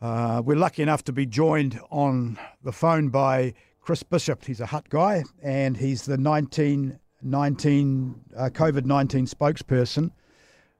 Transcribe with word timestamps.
Uh, 0.00 0.40
we're 0.44 0.56
lucky 0.56 0.82
enough 0.82 1.02
to 1.04 1.12
be 1.12 1.26
joined 1.26 1.80
on 1.90 2.38
the 2.62 2.70
phone 2.70 3.08
by 3.08 3.52
Chris 3.80 4.04
Bishop. 4.04 4.44
He's 4.44 4.60
a 4.60 4.66
Hutt 4.66 4.88
guy 4.88 5.24
and 5.42 5.76
he's 5.76 6.04
the 6.04 6.16
1919 6.16 8.20
uh, 8.36 8.50
COVID 8.52 8.84
19 8.84 9.26
spokesperson. 9.26 10.12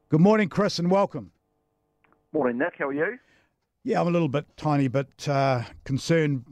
Good 0.08 0.20
morning, 0.20 0.48
Chris, 0.48 0.78
and 0.78 0.90
welcome. 0.90 1.32
Morning, 2.32 2.58
Nick. 2.58 2.74
How 2.78 2.88
are 2.88 2.92
you? 2.92 3.18
Yeah, 3.82 4.00
I'm 4.00 4.06
a 4.06 4.10
little 4.10 4.28
bit 4.28 4.46
tiny 4.56 4.86
bit 4.86 5.28
uh, 5.28 5.62
concerned. 5.85 6.44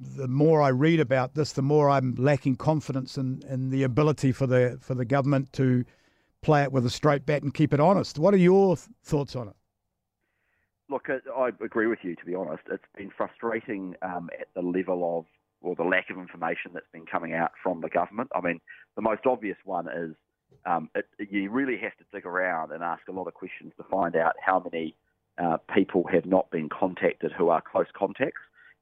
The 0.00 0.28
more 0.28 0.62
I 0.62 0.68
read 0.68 1.00
about 1.00 1.34
this, 1.34 1.52
the 1.52 1.62
more 1.62 1.90
I'm 1.90 2.14
lacking 2.14 2.56
confidence 2.56 3.18
in, 3.18 3.42
in 3.50 3.68
the 3.68 3.82
ability 3.82 4.32
for 4.32 4.46
the 4.46 4.78
for 4.80 4.94
the 4.94 5.04
government 5.04 5.52
to 5.54 5.84
play 6.40 6.62
it 6.62 6.72
with 6.72 6.86
a 6.86 6.90
straight 6.90 7.26
bat 7.26 7.42
and 7.42 7.52
keep 7.52 7.74
it 7.74 7.80
honest. 7.80 8.18
What 8.18 8.32
are 8.32 8.38
your 8.38 8.76
th- 8.76 8.88
thoughts 9.02 9.36
on 9.36 9.48
it? 9.48 9.56
Look, 10.90 11.08
I 11.10 11.50
agree 11.62 11.86
with 11.86 11.98
you. 12.02 12.16
To 12.16 12.24
be 12.24 12.34
honest, 12.34 12.62
it's 12.70 12.82
been 12.96 13.10
frustrating 13.16 13.94
um, 14.02 14.30
at 14.40 14.48
the 14.54 14.62
level 14.62 15.18
of 15.18 15.26
or 15.60 15.74
the 15.74 15.82
lack 15.82 16.08
of 16.08 16.16
information 16.18 16.70
that's 16.72 16.86
been 16.92 17.04
coming 17.04 17.34
out 17.34 17.50
from 17.62 17.80
the 17.80 17.88
government. 17.88 18.30
I 18.34 18.40
mean, 18.40 18.60
the 18.94 19.02
most 19.02 19.26
obvious 19.26 19.56
one 19.64 19.88
is 19.88 20.14
um, 20.64 20.88
it, 20.94 21.06
you 21.18 21.50
really 21.50 21.76
have 21.78 21.96
to 21.96 22.04
dig 22.12 22.24
around 22.24 22.72
and 22.72 22.82
ask 22.82 23.02
a 23.08 23.12
lot 23.12 23.26
of 23.26 23.34
questions 23.34 23.72
to 23.76 23.84
find 23.84 24.14
out 24.16 24.34
how 24.40 24.60
many 24.60 24.94
uh, 25.36 25.56
people 25.74 26.04
have 26.12 26.26
not 26.26 26.50
been 26.50 26.68
contacted 26.68 27.32
who 27.36 27.48
are 27.48 27.60
close 27.60 27.86
contacts. 27.96 28.40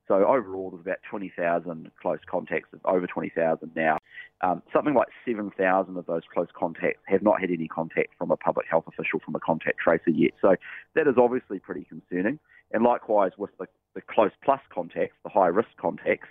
So 0.09 0.25
overall, 0.25 0.71
there's 0.71 0.83
about 0.83 0.99
20,000 1.11 1.91
close 2.01 2.19
contacts, 2.31 2.69
over 2.85 3.07
20,000 3.07 3.73
now. 3.75 3.99
Um, 4.41 4.63
something 4.73 4.95
like 4.95 5.09
7,000 5.27 5.97
of 5.97 6.07
those 6.07 6.23
close 6.33 6.49
contacts 6.57 7.01
have 7.07 7.23
not 7.23 7.41
had 7.41 7.51
any 7.51 7.67
contact 7.67 8.11
from 8.19 8.31
a 8.31 8.37
public 8.37 8.67
health 8.71 8.85
official, 8.87 9.21
from 9.25 9.35
a 9.35 9.41
contact 9.41 9.79
tracer 9.79 10.11
yet. 10.11 10.33
So 10.41 10.55
that 10.95 11.09
is 11.09 11.15
obviously 11.19 11.59
pretty 11.59 11.85
concerning. 11.85 12.39
And 12.73 12.85
likewise 12.85 13.33
with 13.37 13.51
the, 13.59 13.67
the 13.95 14.01
close 14.01 14.33
plus 14.45 14.61
contacts, 14.73 15.17
the 15.25 15.31
high 15.31 15.49
risk 15.49 15.71
contacts, 15.81 16.29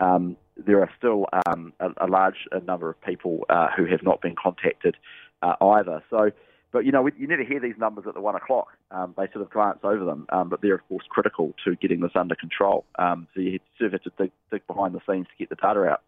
um, 0.00 0.36
there 0.56 0.80
are 0.80 0.90
still 0.98 1.26
um, 1.46 1.72
a, 1.80 1.88
a, 2.04 2.08
large 2.08 2.48
number 2.66 2.90
of 2.90 3.00
people 3.00 3.44
uh, 3.48 3.68
who 3.76 3.86
have 3.86 4.02
not 4.02 4.20
been 4.20 4.34
contacted 4.34 4.96
uh, 5.42 5.54
either. 5.60 6.02
So 6.10 6.30
but 6.74 6.84
you 6.84 6.90
know, 6.90 7.02
we, 7.02 7.12
you 7.16 7.28
never 7.28 7.44
hear 7.44 7.60
these 7.60 7.78
numbers 7.78 8.04
at 8.08 8.14
the 8.14 8.20
one 8.20 8.34
o'clock. 8.34 8.66
Um, 8.90 9.14
they 9.16 9.28
sort 9.32 9.42
of 9.42 9.50
glance 9.50 9.78
over 9.84 10.04
them, 10.04 10.26
um, 10.30 10.48
but 10.48 10.60
they're 10.60 10.74
of 10.74 10.88
course 10.88 11.04
critical 11.08 11.54
to 11.64 11.76
getting 11.76 12.00
this 12.00 12.10
under 12.16 12.34
control. 12.34 12.84
Um, 12.98 13.28
so 13.32 13.40
you 13.40 13.60
sort 13.78 13.86
of 13.86 13.92
have 13.92 14.02
to 14.02 14.22
dig, 14.22 14.32
dig, 14.50 14.66
behind 14.66 14.92
the 14.92 15.00
scenes 15.08 15.28
to 15.28 15.36
get 15.38 15.50
the 15.50 15.54
data 15.54 15.84
out. 15.84 16.02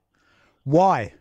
Why? 0.65 1.15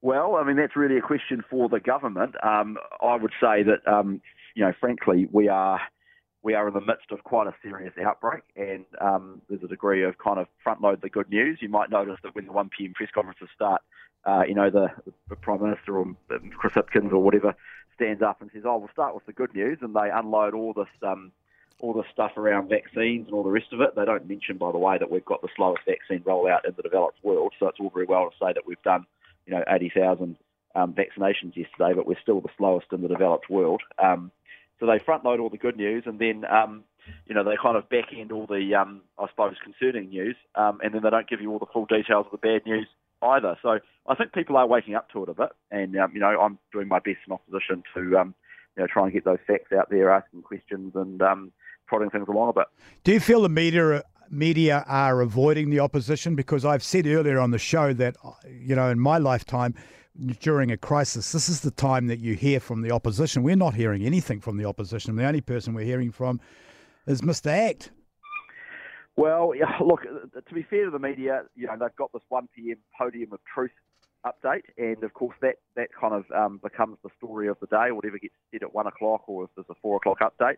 Well, 0.00 0.36
I 0.36 0.44
mean 0.44 0.56
that's 0.56 0.74
really 0.74 0.96
a 0.96 1.02
question 1.02 1.44
for 1.50 1.68
the 1.68 1.78
government. 1.78 2.34
Um, 2.42 2.78
I 3.02 3.16
would 3.16 3.32
say 3.38 3.62
that 3.62 3.86
um, 3.86 4.22
you 4.54 4.64
know, 4.64 4.72
frankly, 4.80 5.28
we 5.30 5.48
are 5.48 5.78
we 6.42 6.54
are 6.54 6.68
in 6.68 6.72
the 6.72 6.80
midst 6.80 7.10
of 7.10 7.24
quite 7.24 7.46
a 7.46 7.54
serious 7.62 7.92
outbreak, 8.02 8.42
and 8.56 8.86
um, 9.02 9.42
there's 9.50 9.62
a 9.62 9.68
degree 9.68 10.02
of 10.02 10.16
kind 10.16 10.38
of 10.38 10.46
front 10.64 10.80
load 10.80 11.02
the 11.02 11.10
good 11.10 11.28
news. 11.28 11.58
You 11.60 11.68
might 11.68 11.90
notice 11.90 12.16
that 12.22 12.34
when 12.34 12.46
the 12.46 12.52
1 12.52 12.70
p.m. 12.78 12.94
press 12.94 13.10
conferences 13.14 13.48
start, 13.54 13.82
uh, 14.26 14.42
you 14.46 14.54
know, 14.54 14.70
the, 14.70 14.88
the, 15.28 15.36
Prime 15.36 15.62
Minister 15.62 15.98
or 15.98 16.06
Chris 16.58 16.74
Hipkins 16.74 17.12
or 17.12 17.22
whatever 17.22 17.54
stands 17.94 18.22
up 18.22 18.40
and 18.40 18.50
says, 18.52 18.64
"Oh, 18.66 18.78
we'll 18.78 18.88
start 18.92 19.14
with 19.14 19.24
the 19.26 19.32
good 19.32 19.54
news," 19.54 19.78
and 19.80 19.94
they 19.94 20.10
unload 20.12 20.54
all 20.54 20.72
this. 20.72 20.88
Um, 21.02 21.32
all 21.78 21.92
the 21.92 22.04
stuff 22.10 22.38
around 22.38 22.70
vaccines 22.70 23.26
and 23.26 23.34
all 23.34 23.42
the 23.42 23.50
rest 23.50 23.70
of 23.70 23.82
it. 23.82 23.94
They 23.94 24.06
don't 24.06 24.26
mention, 24.26 24.56
by 24.56 24.72
the 24.72 24.78
way, 24.78 24.96
that 24.96 25.10
we've 25.10 25.24
got 25.24 25.42
the 25.42 25.48
slowest 25.54 25.82
vaccine 25.86 26.24
rollout 26.24 26.64
in 26.66 26.72
the 26.74 26.82
developed 26.82 27.18
world. 27.22 27.52
So 27.58 27.68
it's 27.68 27.78
all 27.78 27.90
very 27.90 28.06
well 28.06 28.30
to 28.30 28.36
say 28.40 28.54
that 28.54 28.66
we've 28.66 28.82
done, 28.82 29.04
you 29.46 29.52
know, 29.52 29.62
80,000 29.68 30.38
um, 30.74 30.94
vaccinations 30.94 31.54
yesterday, 31.54 31.92
but 31.94 32.06
we're 32.06 32.20
still 32.22 32.40
the 32.40 32.48
slowest 32.56 32.86
in 32.92 33.02
the 33.02 33.08
developed 33.08 33.50
world. 33.50 33.82
Um, 34.02 34.30
so 34.80 34.86
they 34.86 34.98
front 35.04 35.24
load 35.24 35.40
all 35.40 35.50
the 35.50 35.58
good 35.58 35.76
news, 35.76 36.04
and 36.06 36.18
then 36.18 36.44
um, 36.50 36.84
you 37.26 37.34
know 37.34 37.44
they 37.44 37.56
kind 37.60 37.76
of 37.76 37.88
back 37.88 38.06
end 38.18 38.32
all 38.32 38.46
the, 38.46 38.74
um, 38.74 39.00
I 39.18 39.26
suppose, 39.28 39.54
concerning 39.62 40.10
news, 40.10 40.36
um, 40.54 40.80
and 40.82 40.94
then 40.94 41.02
they 41.02 41.10
don't 41.10 41.28
give 41.28 41.40
you 41.40 41.50
all 41.50 41.58
the 41.58 41.66
full 41.72 41.86
details 41.86 42.26
of 42.26 42.32
the 42.32 42.38
bad 42.38 42.66
news 42.66 42.86
either. 43.26 43.56
So 43.62 43.78
I 44.06 44.14
think 44.14 44.32
people 44.32 44.56
are 44.56 44.66
waking 44.66 44.94
up 44.94 45.10
to 45.10 45.22
it 45.22 45.28
a 45.28 45.34
bit, 45.34 45.50
and 45.70 45.96
um, 45.96 46.12
you 46.14 46.20
know 46.20 46.40
I'm 46.40 46.58
doing 46.72 46.88
my 46.88 46.98
best 46.98 47.18
in 47.26 47.32
opposition 47.32 47.82
to 47.94 48.18
um, 48.18 48.34
you 48.76 48.82
know 48.82 48.86
try 48.86 49.04
and 49.04 49.12
get 49.12 49.24
those 49.24 49.38
facts 49.46 49.72
out 49.72 49.90
there, 49.90 50.10
asking 50.10 50.42
questions, 50.42 50.92
and 50.94 51.20
um, 51.22 51.52
prodding 51.86 52.10
things 52.10 52.26
along 52.28 52.50
a 52.50 52.52
bit. 52.52 52.66
Do 53.04 53.12
you 53.12 53.20
feel 53.20 53.42
the 53.42 53.48
media 53.48 54.02
media 54.30 54.84
are 54.88 55.20
avoiding 55.20 55.70
the 55.70 55.80
opposition? 55.80 56.34
Because 56.34 56.64
I've 56.64 56.82
said 56.82 57.06
earlier 57.06 57.38
on 57.38 57.50
the 57.50 57.58
show 57.58 57.92
that 57.94 58.16
you 58.48 58.74
know 58.74 58.90
in 58.90 59.00
my 59.00 59.18
lifetime. 59.18 59.74
During 60.40 60.70
a 60.70 60.78
crisis, 60.78 61.32
this 61.32 61.50
is 61.50 61.60
the 61.60 61.70
time 61.70 62.06
that 62.06 62.20
you 62.20 62.36
hear 62.36 62.58
from 62.58 62.80
the 62.80 62.90
opposition. 62.90 63.42
We're 63.42 63.54
not 63.54 63.74
hearing 63.74 64.02
anything 64.02 64.40
from 64.40 64.56
the 64.56 64.64
opposition. 64.64 65.14
The 65.14 65.26
only 65.26 65.42
person 65.42 65.74
we're 65.74 65.84
hearing 65.84 66.10
from 66.10 66.40
is 67.06 67.20
Mr. 67.20 67.50
Act. 67.50 67.90
Well, 69.16 69.52
yeah, 69.56 69.78
look, 69.84 70.02
to 70.02 70.54
be 70.54 70.62
fair 70.62 70.84
to 70.86 70.90
the 70.90 70.98
media, 70.98 71.42
you 71.54 71.66
know, 71.66 71.76
they've 71.78 71.96
got 71.96 72.12
this 72.12 72.22
1 72.28 72.48
p.m. 72.54 72.78
podium 72.98 73.32
of 73.32 73.40
truth 73.52 73.72
update, 74.24 74.64
and 74.76 75.02
of 75.04 75.14
course 75.14 75.36
that, 75.40 75.56
that 75.76 75.88
kind 75.98 76.14
of 76.14 76.24
um, 76.32 76.58
becomes 76.62 76.98
the 77.02 77.10
story 77.18 77.48
of 77.48 77.56
the 77.60 77.66
day, 77.66 77.90
whatever 77.92 78.18
gets 78.18 78.34
said 78.50 78.62
at 78.62 78.74
1 78.74 78.86
o'clock 78.86 79.22
or 79.28 79.44
if 79.44 79.50
there's 79.54 79.66
a 79.70 79.74
4 79.80 79.96
o'clock 79.96 80.18
update. 80.20 80.56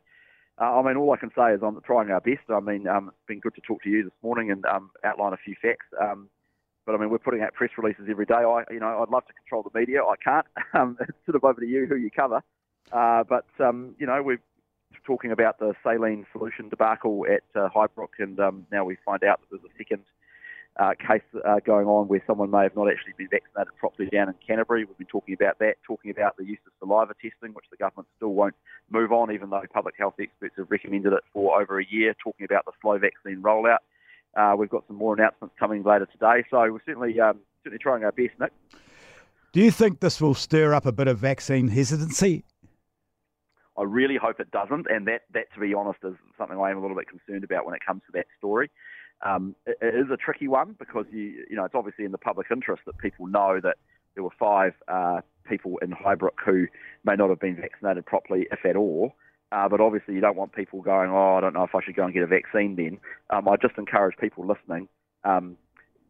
Uh, 0.61 0.81
I 0.81 0.83
mean, 0.83 0.97
all 0.97 1.13
I 1.13 1.17
can 1.17 1.31
say 1.37 1.53
is 1.53 1.61
I'm 1.63 1.81
trying 1.83 2.11
our 2.11 2.21
best. 2.21 2.51
I 2.51 2.61
mean, 2.61 2.89
um, 2.89 3.09
it's 3.09 3.27
been 3.29 3.39
good 3.39 3.55
to 3.55 3.61
talk 3.61 3.83
to 3.85 3.91
you 3.91 4.03
this 4.03 4.13
morning 4.23 4.51
and 4.51 4.65
um, 4.67 4.91
outline 5.05 5.33
a 5.33 5.37
few 5.37 5.55
facts. 5.63 5.87
Um, 6.01 6.29
but 6.85 6.95
I 6.95 6.99
mean, 6.99 7.11
we're 7.11 7.19
putting 7.19 7.43
out 7.43 7.55
press 7.55 7.71
releases 7.79 8.07
every 8.11 8.27
day. 8.27 8.35
I, 8.35 8.65
you 8.71 8.81
know, 8.81 9.03
I'd 9.03 9.13
love 9.13 9.27
to 9.27 9.33
control 9.35 9.63
the 9.63 9.79
media. 9.79 10.01
I 10.03 10.17
can't. 10.23 10.47
Um, 10.75 10.99
it's 11.01 11.17
sort 11.27 11.37
of 11.37 11.45
over 11.45 11.61
to 11.61 11.67
you 11.67 11.87
who 11.87 11.97
you 11.97 12.11
cover. 12.11 12.43
Uh, 12.93 13.25
but 13.25 13.47
um, 13.61 13.95
you 13.99 14.07
know, 14.07 14.23
we've 14.23 14.41
talking 15.05 15.33
about 15.33 15.59
the 15.59 15.75
saline 15.83 16.27
solution 16.33 16.69
debacle 16.69 17.25
at 17.27 17.43
uh, 17.59 17.69
Highbrook, 17.69 18.13
and 18.19 18.39
um, 18.39 18.67
now 18.71 18.85
we 18.85 18.97
find 19.05 19.25
out 19.25 19.41
that 19.41 19.47
there's 19.51 19.73
a 19.73 19.77
second 19.79 20.03
uh, 20.79 20.93
case 20.95 21.23
uh, 21.45 21.59
going 21.65 21.87
on 21.87 22.07
where 22.09 22.23
someone 22.27 22.51
may 22.51 22.63
have 22.63 22.77
not 22.77 22.89
actually 22.91 23.13
been 23.17 23.29
vaccinated 23.29 23.75
properly 23.79 24.09
down 24.09 24.29
in 24.29 24.35
Canterbury. 24.47 24.85
We've 24.85 24.99
been 24.99 25.07
talking 25.07 25.35
about 25.35 25.59
that, 25.59 25.77
talking 25.85 26.11
about 26.11 26.37
the 26.37 26.45
use 26.45 26.59
of 26.67 26.73
saliva 26.79 27.15
testing, 27.15 27.55
which 27.55 27.65
the 27.71 27.77
government 27.77 28.07
still 28.17 28.33
won't 28.33 28.55
move 28.91 29.13
on, 29.13 29.33
even 29.33 29.51
though 29.51 29.63
public 29.73 29.95
health 29.99 30.15
experts 30.21 30.55
have 30.57 30.71
recommended 30.71 31.13
it 31.13 31.25
for 31.33 31.61
over 31.61 31.81
a 31.81 31.87
year, 31.89 32.15
talking 32.23 32.45
about 32.45 32.65
the 32.65 32.73
slow 32.81 32.99
vaccine 32.99 33.43
rollout. 33.43 33.79
Uh, 34.37 34.55
we've 34.57 34.71
got 34.71 34.87
some 34.87 34.97
more 34.97 35.15
announcements 35.15 35.55
coming 35.59 35.83
later 35.83 36.07
today, 36.07 36.45
so 36.51 36.59
we're 36.71 36.79
certainly 36.87 37.19
um, 37.19 37.39
certainly 37.65 37.79
trying 37.79 38.05
our 38.05 38.13
best, 38.13 38.39
Nick. 38.39 38.53
Do 39.53 39.61
you 39.61 39.71
think 39.71 40.01
this 40.01 40.21
will 40.21 40.35
stir 40.35 40.75
up 40.75 40.87
a 40.87 40.93
bit 40.93 41.09
of 41.09 41.19
vaccine 41.19 41.69
hesitancy 41.69 42.45
I 43.79 43.85
really 43.85 44.17
hope 44.17 44.41
it 44.41 44.51
doesn't, 44.51 44.87
and 44.91 45.07
that, 45.07 45.23
that 45.35 45.53
to 45.55 45.61
be 45.61 45.73
honest, 45.73 46.01
is 46.03 46.15
something 46.37 46.59
I 46.59 46.71
am 46.71 46.79
a 46.79 46.81
little 46.81 46.97
bit 46.97 47.07
concerned 47.09 47.45
about 47.45 47.65
when 47.65 47.75
it 47.75 47.81
comes 47.87 48.03
to 48.07 48.13
that 48.15 48.27
story. 48.37 48.71
Um, 49.25 49.55
it, 49.67 49.79
it 49.81 49.95
is 49.95 50.11
a 50.13 50.17
tricky 50.17 50.49
one 50.49 50.75
because 50.79 51.07
you, 51.13 51.45
you 51.49 51.57
know 51.57 51.65
it's 51.65 51.75
obviously 51.75 52.05
in 52.05 52.13
the 52.13 52.19
public 52.19 52.49
interest 52.51 52.83
that 52.87 52.99
people 52.99 53.27
know 53.27 53.61
that 53.63 53.77
there 54.15 54.25
were 54.25 54.35
five 54.39 54.75
uh, 54.89 55.21
people 55.49 55.79
in 55.79 55.93
Highbrook 55.93 56.41
who 56.45 56.67
may 57.05 57.15
not 57.15 57.31
have 57.31 57.41
been 57.41 57.57
vaccinated 57.57 58.05
properly, 58.05 58.49
if 58.51 58.65
at 58.65 58.77
all. 58.77 59.13
Uh, 59.51 59.69
but 59.69 59.81
obviously, 59.81 60.15
you 60.15 60.21
don't 60.21 60.37
want 60.37 60.53
people 60.53 60.83
going, 60.83 61.11
"Oh, 61.11 61.37
I 61.37 61.41
don't 61.41 61.55
know 61.55 61.65
if 61.65 61.75
I 61.75 61.83
should 61.83 61.97
go 61.97 62.05
and 62.05 62.13
get 62.13 62.23
a 62.23 62.27
vaccine." 62.27 62.77
Then 62.77 62.99
um, 63.31 63.49
I 63.49 63.57
just 63.57 63.79
encourage 63.79 64.17
people 64.19 64.47
listening. 64.47 64.89
Um, 65.25 65.57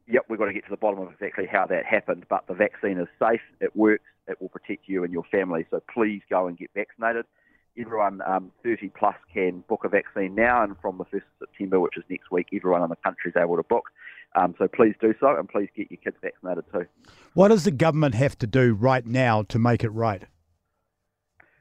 yep, 0.07 0.25
we've 0.29 0.39
got 0.39 0.47
to 0.47 0.53
get 0.53 0.65
to 0.65 0.71
the 0.71 0.77
bottom 0.77 1.01
of 1.01 1.13
exactly 1.13 1.47
how 1.47 1.67
that 1.67 1.85
happened. 1.85 2.25
But 2.29 2.47
the 2.49 2.55
vaccine 2.55 2.99
is 2.99 3.09
safe, 3.19 3.43
it 3.61 3.77
works, 3.77 4.05
it 4.27 4.41
will 4.41 4.49
protect 4.49 4.89
you 4.89 5.05
and 5.05 5.13
your 5.13 5.25
family. 5.31 5.67
So 5.71 5.83
please 5.93 6.23
go 6.29 6.49
and 6.49 6.59
get 6.59 6.71
vaccinated 6.75 7.27
everyone 7.79 8.21
um, 8.27 8.51
30 8.63 8.91
plus 8.99 9.15
can 9.33 9.65
book 9.69 9.83
a 9.85 9.89
vaccine 9.89 10.35
now, 10.35 10.63
and 10.63 10.77
from 10.81 10.99
the 10.99 11.05
1st 11.05 11.17
of 11.17 11.49
September, 11.49 11.81
which 11.81 11.97
is 11.97 12.05
next 12.11 12.31
week, 12.31 12.49
everyone 12.55 12.83
in 12.83 12.91
the 12.91 12.97
country 12.97 13.31
is 13.31 13.37
able 13.41 13.57
to 13.57 13.63
book. 13.63 13.85
Um, 14.37 14.55
so 14.59 14.69
please 14.69 14.95
do 15.01 15.15
so, 15.21 15.37
and 15.37 15.49
please 15.49 15.69
get 15.77 15.91
your 15.91 15.99
kids 15.99 16.17
vaccinated 16.21 16.65
too. 16.73 16.87
What 17.35 17.49
does 17.49 17.65
the 17.65 17.71
government 17.71 18.15
have 18.15 18.37
to 18.39 18.47
do 18.47 18.75
right 18.75 19.05
now 19.05 19.43
to 19.45 19.59
make 19.59 19.85
it 19.85 19.91
right? 19.91 20.25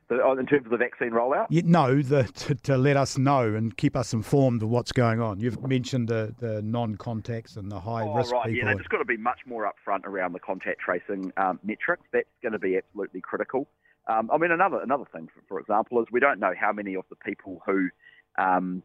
Oh, 0.10 0.38
in 0.38 0.46
terms 0.46 0.66
of 0.66 0.72
the 0.72 0.78
vaccine 0.78 1.12
rollout? 1.12 1.48
You, 1.50 1.64
no, 1.64 2.02
the, 2.02 2.24
to, 2.36 2.56
to, 2.56 2.78
let 2.78 2.96
us 2.96 3.18
know 3.18 3.54
and 3.56 3.76
keep 3.76 3.96
us 3.96 4.14
informed 4.14 4.64
of 4.64 4.70
what's 4.70 4.94
going 4.94 5.20
on. 5.20 5.40
You've 5.40 5.62
mentioned 5.68 6.08
the, 6.08 6.34
the 6.40 6.62
non-contacts 6.62 7.58
and 7.58 7.70
the 7.70 7.80
high 7.80 8.04
oh, 8.04 8.16
risk 8.16 8.32
right. 8.32 8.46
people. 8.46 8.58
Yeah, 8.58 8.70
they've 8.70 8.78
just 8.78 8.90
got 8.90 9.00
to 9.00 9.06
be 9.06 9.18
much 9.18 9.40
more 9.46 9.70
upfront 9.70 10.06
around 10.06 10.34
the 10.34 10.40
contact 10.40 10.80
tracing 10.80 11.34
um, 11.36 11.60
metrics. 11.64 12.04
That's 12.14 12.28
going 12.42 12.54
to 12.54 12.60
be 12.60 12.78
absolutely 12.78 13.20
critical. 13.20 13.68
Um, 14.08 14.30
I 14.32 14.38
mean, 14.38 14.52
another 14.52 14.80
another 14.82 15.06
thing, 15.12 15.28
for, 15.34 15.42
for, 15.48 15.60
example, 15.60 16.02
is 16.02 16.08
we 16.12 16.20
don't 16.20 16.40
know 16.40 16.54
how 16.60 16.72
many 16.72 16.96
of 16.96 17.04
the 17.10 17.16
people 17.18 17.62
who 17.66 17.90
um, 18.38 18.82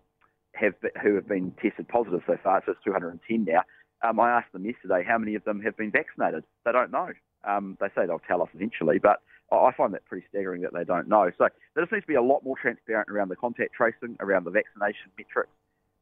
have 0.55 0.75
who 1.03 1.15
have 1.15 1.29
been 1.29 1.53
tested 1.63 1.89
positive 1.89 2.23
so 2.27 2.37
far. 2.43 2.63
So 2.67 2.73
it's 2.73 2.85
210 2.85 3.45
now. 3.45 3.63
Um, 4.03 4.19
I 4.19 4.31
asked 4.31 4.53
them 4.53 4.67
yesterday 4.67 5.05
how 5.07 5.19
many 5.19 5.37
of 5.37 5.45
them 5.45 5.61
have 5.63 5.77
been 5.77 5.93
vaccinated. 5.93 6.45
They 6.65 6.73
don't 6.73 6.91
know. 6.91 7.11
Um, 7.45 7.77
they 7.81 7.87
say 7.95 8.07
they'll 8.07 8.23
tell 8.27 8.43
us 8.43 8.49
eventually, 8.55 8.99
but 8.99 9.21
I 9.51 9.71
find 9.77 9.95
that 9.95 10.05
pretty 10.07 10.27
staggering 10.31 10.63
that 10.63 10.73
they 10.73 10.85
don't 10.85 11.09
know. 11.09 11.31
So 11.39 11.49
there 11.75 11.85
just 11.85 11.93
needs 11.93 12.05
to 12.05 12.09
be 12.09 12.15
a 12.15 12.23
lot 12.23 12.43
more 12.43 12.57
transparent 12.61 13.09
around 13.11 13.29
the 13.29 13.37
contact 13.37 13.75
tracing, 13.75 14.17
around 14.21 14.45
the 14.45 14.51
vaccination 14.51 15.11
metrics, 15.19 15.51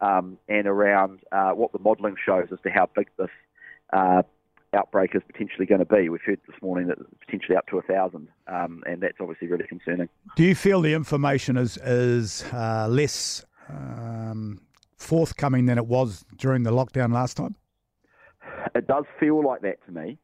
um, 0.01 0.39
and 0.49 0.67
around 0.67 1.21
uh, 1.33 1.51
what 1.51 1.73
the 1.73 1.79
modelling 1.79 2.17
shows 2.25 2.49
as 2.53 2.59
to 2.63 2.71
how 2.71 2.89
big 2.95 3.09
this 3.19 3.29
uh, 3.93 4.23
outbreak 4.75 5.15
is 5.15 5.23
potentially 5.27 5.67
going 5.67 5.81
to 5.81 5.85
be. 5.85 6.09
We've 6.09 6.21
heard 6.25 6.41
this 6.47 6.61
morning 6.63 6.89
that 6.89 6.99
potentially 7.21 7.57
up 7.57 7.67
to 7.69 7.79
a 7.79 7.83
thousand, 7.83 8.29
um, 8.47 8.83
and 8.87 9.03
that's 9.03 9.17
obviously 9.21 9.49
really 9.49 9.67
concerning. 9.67 10.09
Do 10.37 10.45
you 10.45 10.55
feel 10.55 10.81
the 10.81 10.95
information 10.95 11.57
is 11.57 11.77
is 11.79 12.45
uh, 12.53 12.87
less 12.89 13.45
uh, 13.69 14.21
forthcoming 14.97 15.67
than 15.67 15.79
it 15.79 15.87
was 15.87 16.25
during 16.37 16.63
the 16.63 16.71
lockdown 16.71 17.13
last 17.13 17.37
time? 17.37 17.57
It 18.75 18.87
does 18.87 19.05
feel 19.19 19.45
like 19.45 19.63
that 19.63 19.85
to 19.87 19.93
me. 19.93 20.19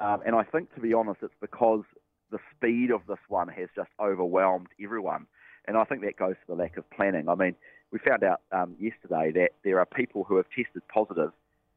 Um, 0.00 0.20
and 0.26 0.34
I 0.34 0.42
think, 0.42 0.74
to 0.74 0.80
be 0.80 0.92
honest, 0.92 1.20
it's 1.22 1.34
because 1.40 1.84
the 2.30 2.38
speed 2.56 2.90
of 2.90 3.02
this 3.06 3.18
one 3.28 3.48
has 3.48 3.68
just 3.76 3.90
overwhelmed 4.00 4.68
everyone. 4.82 5.26
And 5.66 5.76
I 5.76 5.84
think 5.84 6.02
that 6.02 6.16
goes 6.16 6.34
to 6.34 6.46
the 6.48 6.54
lack 6.54 6.76
of 6.76 6.88
planning. 6.90 7.28
I 7.28 7.36
mean, 7.36 7.54
we 7.92 8.00
found 8.00 8.24
out 8.24 8.40
um, 8.50 8.74
yesterday 8.80 9.30
that 9.32 9.50
there 9.62 9.78
are 9.78 9.86
people 9.86 10.24
who 10.24 10.36
have 10.36 10.46
tested 10.48 10.82
positive 10.92 11.30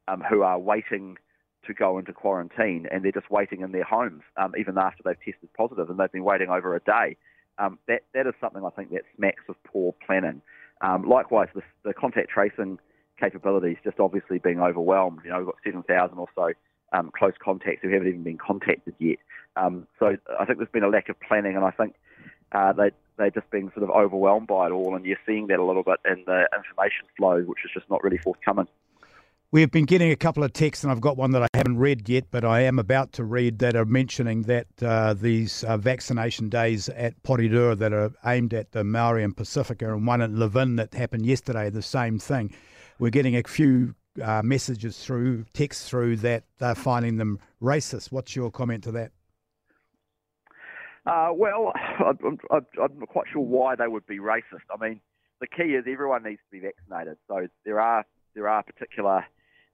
um, 0.08 0.22
who 0.28 0.42
are 0.42 0.58
waiting 0.58 1.18
to 1.66 1.74
go 1.74 1.98
into 1.98 2.12
quarantine 2.12 2.86
and 2.90 3.04
they're 3.04 3.12
just 3.12 3.30
waiting 3.30 3.60
in 3.60 3.72
their 3.72 3.84
homes 3.84 4.22
um, 4.36 4.52
even 4.58 4.78
after 4.78 5.02
they've 5.04 5.20
tested 5.24 5.52
positive 5.56 5.90
and 5.90 5.98
they've 5.98 6.12
been 6.12 6.24
waiting 6.24 6.48
over 6.48 6.74
a 6.74 6.80
day. 6.80 7.16
Um, 7.58 7.78
that, 7.88 8.02
that 8.14 8.26
is 8.26 8.34
something 8.40 8.64
I 8.64 8.70
think 8.70 8.90
that 8.90 9.02
smacks 9.16 9.42
of 9.48 9.56
poor 9.64 9.94
planning. 10.04 10.42
Um, 10.80 11.08
likewise, 11.08 11.48
the, 11.54 11.62
the 11.84 11.94
contact 11.94 12.28
tracing 12.28 12.78
capabilities 13.18 13.78
just 13.82 13.98
obviously 13.98 14.38
being 14.38 14.60
overwhelmed. 14.60 15.20
You 15.24 15.30
know, 15.30 15.38
we've 15.38 15.46
got 15.46 15.56
7,000 15.64 16.18
or 16.18 16.28
so 16.34 16.52
um, 16.92 17.10
close 17.16 17.32
contacts 17.42 17.80
who 17.82 17.88
haven't 17.90 18.08
even 18.08 18.22
been 18.22 18.38
contacted 18.38 18.94
yet. 18.98 19.18
Um, 19.56 19.86
so 19.98 20.16
I 20.38 20.44
think 20.44 20.58
there's 20.58 20.70
been 20.70 20.84
a 20.84 20.88
lack 20.88 21.08
of 21.08 21.18
planning, 21.20 21.56
and 21.56 21.64
I 21.64 21.70
think 21.70 21.94
uh, 22.52 22.72
they 22.72 22.90
they're 23.16 23.30
just 23.30 23.50
being 23.50 23.70
sort 23.74 23.82
of 23.82 23.90
overwhelmed 23.90 24.46
by 24.46 24.66
it 24.66 24.72
all, 24.72 24.94
and 24.94 25.06
you're 25.06 25.16
seeing 25.24 25.46
that 25.46 25.58
a 25.58 25.64
little 25.64 25.82
bit 25.82 25.98
in 26.04 26.22
the 26.26 26.46
information 26.54 27.06
flow, 27.16 27.40
which 27.42 27.64
is 27.64 27.70
just 27.72 27.88
not 27.88 28.04
really 28.04 28.18
forthcoming. 28.18 28.68
We've 29.52 29.70
been 29.70 29.84
getting 29.84 30.10
a 30.10 30.16
couple 30.16 30.42
of 30.42 30.52
texts, 30.52 30.82
and 30.82 30.90
I've 30.90 31.00
got 31.00 31.16
one 31.16 31.30
that 31.30 31.42
I 31.44 31.46
haven't 31.54 31.78
read 31.78 32.08
yet, 32.08 32.24
but 32.32 32.44
I 32.44 32.62
am 32.62 32.80
about 32.80 33.12
to 33.12 33.24
read 33.24 33.60
that 33.60 33.76
are 33.76 33.84
mentioning 33.84 34.42
that 34.42 34.66
uh, 34.82 35.14
these 35.14 35.62
uh, 35.62 35.76
vaccination 35.76 36.48
days 36.48 36.88
at 36.88 37.22
Porirua 37.22 37.78
that 37.78 37.92
are 37.92 38.10
aimed 38.24 38.52
at 38.52 38.72
the 38.72 38.82
Maori 38.82 39.22
and 39.22 39.36
Pasifika, 39.36 39.92
and 39.92 40.04
one 40.04 40.20
at 40.20 40.32
Levin 40.32 40.74
that 40.76 40.94
happened 40.94 41.24
yesterday, 41.24 41.70
the 41.70 41.80
same 41.80 42.18
thing. 42.18 42.52
We're 42.98 43.12
getting 43.12 43.36
a 43.36 43.44
few 43.44 43.94
uh, 44.20 44.42
messages 44.42 44.98
through, 45.04 45.44
texts 45.52 45.88
through 45.88 46.16
that 46.16 46.42
they're 46.58 46.74
finding 46.74 47.16
them 47.16 47.38
racist. 47.62 48.10
What's 48.10 48.34
your 48.34 48.50
comment 48.50 48.82
to 48.84 48.92
that? 48.92 49.12
Uh, 51.06 51.28
well, 51.32 51.72
I'm, 52.04 52.18
I'm, 52.50 52.66
I'm 52.82 52.98
not 52.98 53.08
quite 53.10 53.26
sure 53.32 53.42
why 53.42 53.76
they 53.76 53.86
would 53.86 54.06
be 54.06 54.18
racist. 54.18 54.66
I 54.74 54.84
mean, 54.84 55.00
the 55.40 55.46
key 55.46 55.74
is 55.74 55.84
everyone 55.88 56.24
needs 56.24 56.40
to 56.50 56.60
be 56.60 56.66
vaccinated. 56.66 57.16
So 57.28 57.46
there 57.64 57.80
are 57.80 58.04
there 58.34 58.48
are 58.48 58.62
particular 58.62 59.24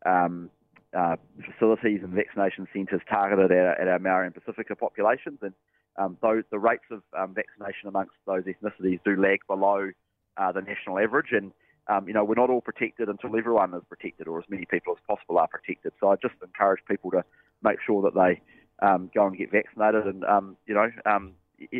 um, 0.07 0.51
uh, 0.97 1.17
facilities 1.53 2.01
and 2.03 2.13
vaccination 2.13 2.69
centres 2.73 3.01
targeted 3.09 3.51
at, 3.51 3.81
at, 3.81 3.89
our 3.89 3.99
Maori 3.99 4.27
and 4.27 4.35
Pasifika 4.35 4.79
populations, 4.79 5.39
and 5.43 5.55
um, 5.97 6.17
those, 6.23 6.45
the 6.51 6.59
rates 6.59 6.85
of 6.91 7.03
um, 7.19 7.35
vaccination 7.35 7.89
amongst 7.89 8.15
those 8.27 8.45
ethnicities 8.45 9.01
do 9.05 9.17
lag 9.17 9.41
below 9.47 9.91
uh, 10.37 10.53
the 10.53 10.61
national 10.61 10.99
average. 10.99 11.33
And 11.33 11.53
um, 11.89 12.07
you 12.07 12.15
know, 12.15 12.25
we're 12.25 12.35
not 12.35 12.51
all 12.51 12.61
protected 12.61 13.09
until 13.09 13.37
everyone 13.37 13.75
is 13.75 13.83
protected, 13.89 14.29
or 14.29 14.39
as 14.39 14.45
many 14.49 14.67
people 14.67 14.95
as 14.97 15.03
possible 15.09 15.39
are 15.39 15.49
protected. 15.49 15.93
So 15.99 16.11
I 16.11 16.17
just 16.17 16.35
encourage 16.43 16.81
people 16.89 17.11
to 17.11 17.25
make 17.63 17.79
sure 17.85 18.03
that 18.03 18.15
they 18.15 18.41
um, 18.87 19.11
go 19.15 19.27
and 19.27 19.37
get 19.37 19.51
vaccinated, 19.51 20.07
and 20.07 20.25
um, 20.25 20.57
you 20.67 20.75
know, 20.75 20.91
um, 21.07 21.33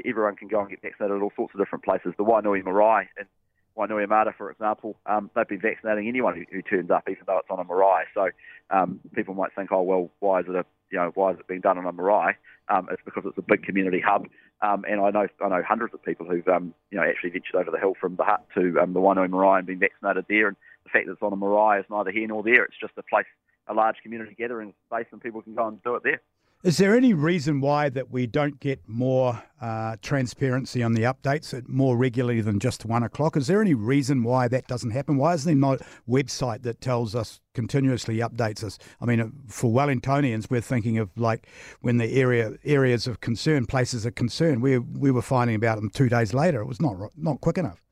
everyone 0.05 0.37
can 0.37 0.49
go 0.49 0.61
and 0.61 0.71
get 0.71 0.83
vaccinated 0.83 1.17
at 1.17 1.23
all 1.23 1.33
sorts 1.37 1.55
of 1.55 1.61
different 1.61 1.85
places. 1.85 2.15
The 2.17 2.25
Wainui 2.25 2.65
Marae 2.65 3.09
and 3.17 3.29
Wainui 3.77 4.09
Mata, 4.09 4.33
for 4.37 4.51
example, 4.51 4.97
um, 5.07 5.31
they've 5.35 5.49
been 5.49 5.61
vaccinating 5.61 6.09
anyone 6.09 6.35
who, 6.37 6.45
who, 6.51 6.63
turns 6.63 6.91
up, 6.91 7.09
even 7.09 7.25
though 7.27 7.39
it's 7.39 7.51
on 7.51 7.59
a 7.59 7.65
marae. 7.65 8.05
So 8.15 8.29
um, 8.71 9.01
people 9.15 9.35
might 9.35 9.55
think, 9.55 9.73
oh 9.73 9.83
well, 9.83 10.11
why 10.21 10.41
is 10.41 10.47
it 10.49 10.55
a 10.55 10.65
you 10.91 10.99
know 10.99 11.11
why 11.15 11.33
is 11.33 11.39
it 11.39 11.47
being 11.47 11.61
done 11.61 11.79
on 11.79 11.87
a 11.87 11.93
marae? 11.93 12.37
Um, 12.69 12.89
it's 12.91 13.03
because 13.05 13.25
it's 13.27 13.39
a 13.39 13.43
big 13.43 13.63
community 13.63 14.01
hub, 14.01 14.27
um, 14.61 14.85
and 14.89 15.01
I 15.01 15.11
know 15.11 15.27
I 15.43 15.49
know 15.49 15.63
hundreds 15.67 15.95
of 15.95 16.03
people 16.03 16.27
who've 16.27 16.47
um, 16.49 16.75
you 16.91 16.99
know 16.99 17.05
actually 17.05 17.31
ventured 17.31 17.57
over 17.57 17.71
the 17.71 17.79
hill 17.79 17.95
from 18.01 18.17
the 18.17 18.25
Hutt 18.25 18.47
to 18.55 18.79
um, 18.81 18.93
the 18.93 19.01
Wainui 19.01 19.31
Marae 19.31 19.59
and 19.59 19.67
been 19.67 19.79
vaccinated 19.79 20.27
there. 20.29 20.49
And 20.49 20.57
the 20.85 20.91
fact 20.91 21.07
that 21.07 21.13
it's 21.13 21.23
on 21.23 21.33
a 21.33 21.37
marae 21.37 21.81
is 21.81 21.87
neither 21.91 22.11
here 22.11 22.27
nor 22.27 22.43
there. 22.43 22.65
It's 22.65 22.79
just 22.81 22.95
a 22.97 23.03
place, 23.03 23.27
a 23.69 23.75
large 23.75 23.97
community 24.03 24.35
gathering 24.37 24.75
space, 24.87 25.07
and 25.13 25.21
people 25.21 25.43
can 25.43 25.55
go 25.55 25.69
and 25.69 25.83
do 25.83 25.95
it 25.95 26.03
there. 26.03 26.21
Is 26.63 26.79
there 26.79 26.95
any 26.95 27.13
reason 27.13 27.61
why 27.61 27.89
that 27.89 28.13
we 28.13 28.29
don't 28.29 28.61
get 28.61 28.89
more 28.89 29.43
uh, 29.61 29.97
transparency 30.01 30.81
on 30.81 30.93
the 30.93 31.03
updates 31.03 31.53
more 31.69 31.97
regularly 31.97 32.41
than 32.41 32.61
just 32.61 32.85
one 32.85 33.03
o'clock? 33.03 33.37
Is 33.37 33.49
there 33.49 33.61
any 33.61 33.75
reason 33.75 34.23
why 34.23 34.47
that 34.47 34.69
doesn't 34.69 34.93
happen? 34.93 35.17
Why 35.17 35.35
is 35.35 35.43
there 35.43 35.57
no 35.57 35.79
website 36.09 36.63
that 36.63 36.81
tells 36.81 37.17
us 37.17 37.41
continuously 37.53 38.19
updates 38.19 38.63
us? 38.63 38.79
I 39.01 39.07
mean, 39.07 39.21
uh, 39.21 39.29
for 39.49 39.73
Wellingtonians, 39.73 40.51
we're 40.51 40.61
thinking 40.61 40.99
of 40.99 41.11
like 41.17 41.49
when 41.81 41.97
the 41.97 42.13
area 42.13 42.53
areas 42.63 43.09
of 43.09 43.19
concern, 43.19 43.67
places 43.67 44.07
of 44.07 44.15
concern, 44.15 44.61
we 44.61 44.79
we 44.79 45.11
were 45.11 45.21
finding 45.21 45.57
about 45.57 45.81
them 45.81 45.91
two 45.91 46.09
days 46.09 46.33
later. 46.33 46.61
It 46.61 46.67
was 46.67 46.81
not 46.81 46.97
not 47.17 47.41
quick 47.41 47.59
enough. 47.59 47.83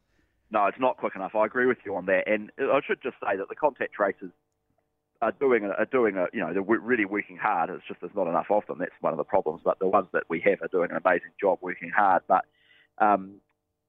No, 0.53 0.67
it's 0.67 0.79
not 0.79 0.97
quick 0.97 1.17
enough. 1.17 1.35
I 1.35 1.45
agree 1.45 1.67
with 1.67 1.79
you 1.85 1.97
on 1.97 2.07
that. 2.07 2.29
And 2.29 2.53
I 2.57 2.79
should 2.87 3.03
just 3.03 3.17
say 3.17 3.37
that 3.37 3.49
the 3.49 3.57
contact 3.57 3.95
tracers 3.95 4.31
are 5.23 5.33
doing 5.33 5.65
are 5.65 5.87
doing 5.87 6.17
a, 6.17 6.27
you 6.33 6.41
know, 6.41 6.53
they're 6.53 6.63
really 6.63 7.05
working 7.05 7.37
hard. 7.37 7.71
It's 7.71 7.87
just 7.87 8.01
there's 8.01 8.15
not 8.15 8.27
enough 8.27 8.47
of 8.51 8.67
them. 8.67 8.79
That's 8.79 8.93
one 9.01 9.13
of 9.13 9.19
the 9.19 9.25
problems. 9.25 9.61
But 9.65 9.79
the 9.79 9.89
ones 9.89 10.09
that 10.13 10.25
we 10.29 10.41
have 10.41 10.63
are 10.63 10.69
doing 10.69 10.91
an 10.91 11.01
amazing 11.05 11.33
job 11.41 11.59
working 11.61 11.91
hard. 11.91 12.23
But 12.27 12.45
um, 12.99 13.35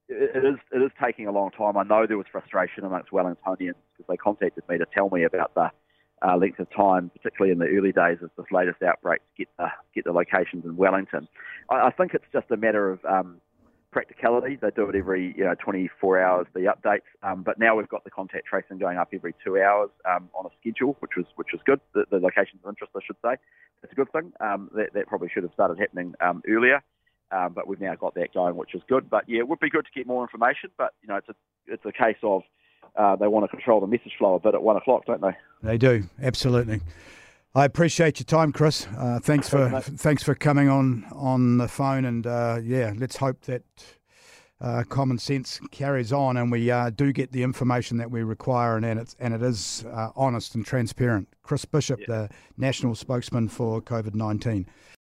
it, 0.10 0.36
it 0.36 0.46
is 0.46 0.60
it 0.72 0.82
is 0.82 0.92
taking 1.02 1.28
a 1.28 1.32
long 1.32 1.52
time. 1.52 1.78
I 1.78 1.84
know 1.84 2.06
there 2.06 2.18
was 2.18 2.28
frustration 2.32 2.84
amongst 2.84 3.12
Wellingtonians 3.12 3.76
because 3.92 4.06
they 4.10 4.18
contacted 4.18 4.64
me 4.68 4.78
to 4.78 4.86
tell 4.94 5.10
me 5.10 5.24
about 5.24 5.54
the 5.56 5.72
uh, 6.22 6.38
length 6.38 6.60
of 6.60 6.70
time, 6.76 7.10
particularly 7.16 7.52
in 7.52 7.60
the 7.60 7.66
early 7.66 7.92
days 7.92 8.18
of 8.22 8.30
this 8.38 8.46
latest 8.52 8.82
outbreak, 8.84 9.22
to 9.22 9.46
get 9.46 9.48
the 9.58 9.68
get 9.96 10.04
the 10.04 10.12
locations 10.12 10.66
in 10.66 10.76
Wellington. 10.76 11.28
I, 11.70 11.88
I 11.88 11.92
think 11.92 12.14
it's 12.14 12.26
just 12.34 12.52
a 12.52 12.58
matter 12.58 12.92
of 12.92 13.04
um, 13.06 13.42
practicality. 13.92 14.58
They 14.62 14.72
do 14.72 14.90
it 14.90 14.96
every 14.96 15.34
you 15.38 15.44
know 15.44 15.56
24 15.56 16.22
hours 16.22 16.48
the 16.54 16.62
updates, 16.62 17.08
um, 17.24 17.44
but 17.44 17.60
now 17.60 17.76
we've 17.76 17.90
got 17.90 18.04
the 18.04 18.10
contact 18.10 18.46
tracing 18.46 18.78
going 18.78 18.98
up 18.98 19.10
every 19.14 19.36
two 19.44 19.62
hours 19.62 19.90
um, 20.10 20.30
on 20.34 20.46
a 20.46 20.50
schedule, 20.60 20.96
which 21.00 21.12
was 21.18 21.26
which 21.36 21.54
is 21.54 21.60
good. 21.66 21.80
The, 21.94 22.06
the, 22.10 22.18
locations 22.18 22.62
of 22.64 22.70
interest, 22.70 22.94
I 22.96 23.00
should 23.06 23.18
say, 23.24 23.36
it's 23.84 23.92
a 23.92 23.96
good 23.96 24.12
thing. 24.12 24.32
Um, 24.40 24.70
that, 24.76 24.94
that 24.94 25.08
probably 25.08 25.30
should 25.34 25.44
have 25.44 25.54
started 25.54 25.78
happening 25.80 26.16
um, 26.22 26.42
earlier, 26.48 26.84
um, 27.32 27.54
but 27.54 27.68
we've 27.68 27.82
now 27.82 27.96
got 27.96 28.16
that 28.16 28.34
going, 28.34 28.56
which 28.56 28.74
is 28.74 28.82
good. 28.88 29.10
But 29.10 29.26
yeah, 29.28 29.40
it 29.40 29.48
would 29.48 29.60
be 29.60 29.70
good 29.70 29.86
to 29.86 29.92
get 29.94 30.08
more 30.08 30.24
information. 30.24 30.72
But 30.78 30.94
you 31.02 31.10
know, 31.10 31.16
it's 31.16 31.30
a 31.30 31.36
it's 31.68 31.86
a 31.86 31.92
case 31.92 32.18
of 32.24 32.44
uh, 32.96 33.16
they 33.18 33.28
want 33.28 33.44
to 33.44 33.50
control 33.50 33.80
the 33.80 33.88
message 33.88 34.14
flow 34.18 34.36
a 34.36 34.40
bit 34.40 34.56
at 34.56 34.64
one 34.64 34.78
o'clock, 34.78 35.06
don't 35.06 35.22
they? 35.22 35.36
They 35.64 35.78
do 35.78 36.04
absolutely. 36.22 36.82
I 37.54 37.66
appreciate 37.66 38.18
your 38.18 38.26
time, 38.26 38.54
Chris. 38.54 38.88
Uh, 38.98 39.20
thanks 39.20 39.50
for 39.50 39.82
thanks 39.82 40.24
for 40.24 40.34
coming 40.34 40.70
on 40.70 41.06
on 41.12 41.58
the 41.58 41.68
phone, 41.68 42.06
and 42.06 42.26
uh, 42.26 42.60
yeah, 42.64 42.94
let's 42.96 43.18
hope 43.18 43.42
that 43.42 43.64
uh, 44.62 44.84
common 44.88 45.18
sense 45.18 45.60
carries 45.70 46.14
on, 46.14 46.38
and 46.38 46.50
we 46.50 46.72
uh, 46.72 46.92
do 46.92 47.12
get 47.12 47.34
the 47.34 47.44
information 47.44 47.98
that 47.98 48.10
we 48.10 48.24
require, 48.24 48.78
and, 48.78 48.86
and 48.86 49.02
it's 49.02 49.18
and 49.20 49.34
it 49.34 49.42
is 49.42 49.84
uh, 49.92 50.12
honest 50.16 50.56
and 50.56 50.66
transparent. 50.66 51.28
Chris 51.44 51.66
Bishop, 51.66 52.00
yeah. 52.00 52.06
the 52.08 52.30
national 52.56 52.96
spokesman 52.96 53.50
for 53.50 53.82
COVID 53.82 54.16
nineteen. 54.16 54.66